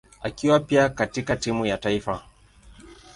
[0.21, 2.23] akiwa pia katika timu ya taifa.